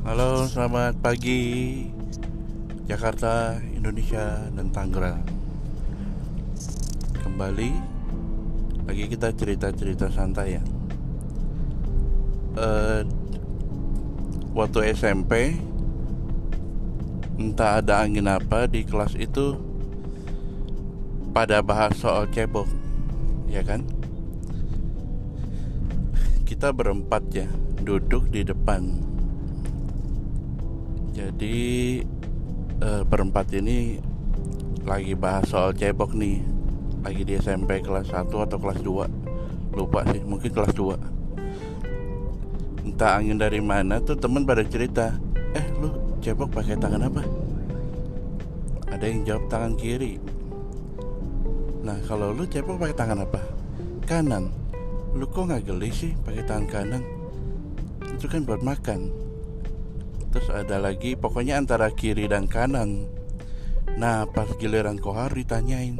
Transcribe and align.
Halo, 0.00 0.48
selamat 0.48 0.96
pagi. 1.04 1.84
Jakarta, 2.88 3.60
Indonesia, 3.76 4.48
dan 4.48 4.72
Tangerang. 4.72 5.20
Kembali 7.20 7.70
Lagi 8.88 9.04
kita 9.12 9.28
cerita-cerita 9.36 10.08
santai 10.08 10.56
ya. 10.56 10.64
Uh, 12.56 13.04
Waktu 14.56 14.96
SMP 14.96 15.60
Entah 17.36 17.84
ada 17.84 18.00
angin 18.00 18.24
apa 18.24 18.64
di 18.72 18.88
kelas 18.88 19.12
itu 19.20 19.60
Pada 21.36 21.60
bahas 21.60 21.92
soal 22.00 22.24
cebok 22.32 22.72
Ya 23.52 23.60
kan? 23.60 23.84
Kita 26.48 26.72
berempat 26.72 27.28
ya 27.36 27.52
Duduk 27.84 28.32
di 28.32 28.48
depan 28.48 29.09
jadi 31.10 31.58
uh, 32.80 33.02
berempat 33.02 33.50
ini 33.58 33.98
lagi 34.86 35.18
bahas 35.18 35.50
soal 35.50 35.74
cebok 35.74 36.14
nih. 36.14 36.42
Lagi 37.00 37.24
di 37.24 37.32
SMP 37.40 37.80
kelas 37.80 38.12
1 38.12 38.28
atau 38.28 38.58
kelas 38.60 38.80
2 38.84 39.72
lupa 39.72 40.02
sih 40.10 40.20
mungkin 40.26 40.50
kelas 40.50 40.74
2 40.74 40.98
entah 42.90 43.22
angin 43.22 43.38
dari 43.38 43.62
mana 43.62 44.02
tuh 44.02 44.18
temen 44.18 44.42
pada 44.42 44.66
cerita 44.66 45.14
eh 45.54 45.64
lu 45.80 46.18
cebok 46.20 46.52
pakai 46.52 46.76
tangan 46.76 47.08
apa? 47.08 47.22
Ada 48.92 49.04
yang 49.08 49.24
jawab 49.24 49.44
tangan 49.48 49.72
kiri. 49.80 50.20
Nah 51.80 51.96
kalau 52.04 52.36
lu 52.36 52.44
cebok 52.44 52.76
pakai 52.76 52.96
tangan 52.98 53.24
apa? 53.24 53.40
Kanan. 54.04 54.52
Lu 55.16 55.24
kok 55.24 55.48
nggak 55.48 55.64
geli 55.64 55.88
sih 55.88 56.12
pakai 56.20 56.44
tangan 56.44 56.66
kanan? 56.68 57.02
Itu 58.12 58.28
kan 58.28 58.44
buat 58.44 58.60
makan 58.60 59.29
terus 60.30 60.48
ada 60.50 60.78
lagi 60.78 61.18
pokoknya 61.18 61.58
antara 61.58 61.90
kiri 61.90 62.30
dan 62.30 62.46
kanan. 62.46 63.06
Nah 63.98 64.26
pas 64.30 64.46
giliran 64.58 64.96
kohar 64.96 65.34
ditanyain 65.34 65.98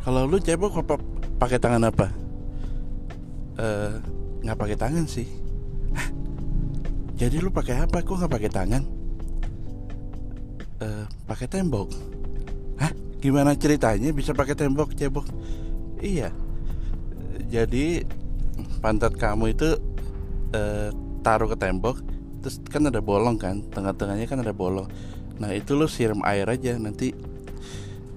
kalau 0.00 0.24
lu 0.24 0.40
cebok 0.40 0.80
apa 0.80 0.96
pakai 1.36 1.60
tangan 1.60 1.92
apa? 1.92 2.08
Eh 3.60 3.92
nggak 4.40 4.56
pakai 4.56 4.76
tangan 4.80 5.04
sih. 5.04 5.28
Jadi 7.20 7.36
lu 7.36 7.52
pakai 7.52 7.84
apa? 7.84 8.00
Kok 8.00 8.24
nggak 8.24 8.32
pakai 8.32 8.50
tangan? 8.50 8.82
Eh 10.80 11.04
pakai 11.28 11.46
tembok. 11.52 11.92
Hah? 12.80 12.92
gimana 13.20 13.52
ceritanya 13.52 14.08
bisa 14.16 14.32
pakai 14.32 14.56
tembok 14.56 14.96
cebok? 14.96 15.28
Iya. 16.00 16.32
Jadi 17.52 18.00
pantat 18.80 19.20
kamu 19.20 19.52
itu 19.52 19.76
eh, 20.56 20.88
taruh 21.20 21.52
ke 21.52 21.60
tembok 21.60 22.00
terus 22.40 22.56
kan 22.66 22.88
ada 22.88 23.04
bolong 23.04 23.36
kan 23.36 23.60
tengah-tengahnya 23.68 24.26
kan 24.26 24.40
ada 24.40 24.56
bolong. 24.56 24.88
Nah 25.40 25.52
itu 25.52 25.76
lo 25.76 25.88
siram 25.88 26.20
air 26.24 26.48
aja 26.48 26.76
nanti 26.76 27.12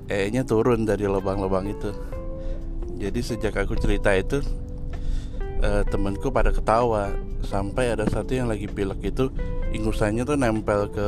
e-nya 0.07 0.43
turun 0.43 0.87
dari 0.87 1.07
lubang-lubang 1.07 1.67
itu. 1.67 1.91
Jadi 2.99 3.19
sejak 3.19 3.55
aku 3.55 3.75
cerita 3.75 4.15
itu 4.15 4.39
e, 5.59 5.69
temenku 5.87 6.31
pada 6.31 6.51
ketawa. 6.51 7.11
Sampai 7.43 7.91
ada 7.91 8.07
satu 8.07 8.31
yang 8.31 8.47
lagi 8.47 8.71
pilek 8.71 9.03
itu 9.03 9.27
ingusannya 9.75 10.23
tuh 10.23 10.39
nempel 10.39 10.87
ke 10.87 11.07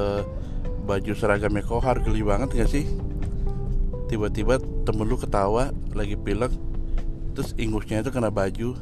baju 0.84 1.12
seragamnya 1.16 1.64
kohar 1.64 2.04
geli 2.04 2.24
banget 2.24 2.52
gak 2.52 2.72
sih? 2.72 2.84
Tiba-tiba 4.12 4.60
temen 4.84 5.08
lu 5.08 5.16
ketawa 5.16 5.72
lagi 5.96 6.20
pilek 6.20 6.52
terus 7.32 7.56
ingusnya 7.56 8.04
itu 8.04 8.12
kena 8.12 8.32
baju. 8.32 8.76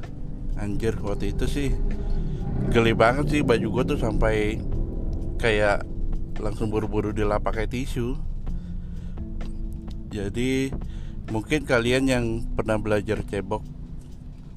Anjir 0.53 0.93
waktu 1.01 1.33
itu 1.33 1.49
sih 1.49 1.69
geli 2.73 2.93
banget 2.97 3.25
sih 3.29 3.41
baju 3.45 3.67
gue 3.69 3.83
tuh 3.93 3.99
sampai 4.01 4.57
kayak 5.37 5.85
langsung 6.41 6.73
buru-buru 6.73 7.13
dilap 7.13 7.45
pakai 7.45 7.69
tisu. 7.69 8.17
Jadi 10.09 10.73
mungkin 11.29 11.65
kalian 11.65 12.03
yang 12.09 12.25
pernah 12.53 12.77
belajar 12.77 13.21
cebok 13.25 13.65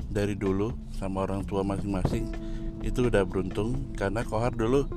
dari 0.08 0.32
dulu 0.36 0.72
sama 0.96 1.28
orang 1.28 1.44
tua 1.44 1.60
masing-masing 1.60 2.32
itu 2.80 3.08
udah 3.08 3.24
beruntung. 3.28 3.92
Karena 3.96 4.24
kohar 4.24 4.56
dulu 4.56 4.88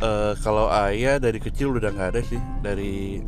uh, 0.00 0.32
kalau 0.40 0.72
ayah 0.88 1.20
dari 1.20 1.40
kecil 1.40 1.76
udah 1.76 1.92
nggak 1.92 2.10
ada 2.16 2.22
sih. 2.24 2.40
Dari 2.64 3.20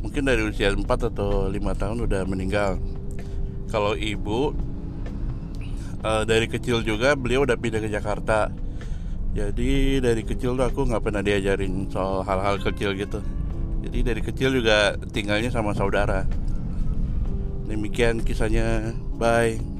mungkin 0.00 0.28
dari 0.28 0.46
usia 0.46 0.72
4 0.72 0.84
atau 0.86 1.52
5 1.52 1.52
tahun 1.52 1.98
udah 2.08 2.22
meninggal. 2.24 2.80
Kalau 3.68 3.92
ibu 3.98 4.54
uh, 6.06 6.22
dari 6.22 6.46
kecil 6.46 6.86
juga 6.86 7.18
beliau 7.18 7.42
udah 7.42 7.58
pindah 7.58 7.82
ke 7.82 7.90
Jakarta. 7.90 8.54
Jadi 9.36 10.00
dari 10.00 10.22
kecil 10.24 10.56
tuh 10.56 10.64
aku 10.64 10.88
nggak 10.88 11.02
pernah 11.02 11.20
diajarin 11.20 11.90
soal 11.92 12.22
hal-hal 12.24 12.56
kecil 12.62 12.96
gitu. 12.96 13.20
Jadi 13.84 13.98
dari 14.00 14.22
kecil 14.24 14.54
juga 14.54 14.96
tinggalnya 15.12 15.52
sama 15.52 15.76
saudara. 15.76 16.24
Demikian 17.68 18.24
kisahnya. 18.24 18.96
Bye 19.18 19.75